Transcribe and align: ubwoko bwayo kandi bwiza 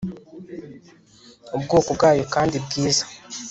ubwoko 1.55 1.89
bwayo 1.97 2.23
kandi 2.33 2.55
bwiza 2.65 3.05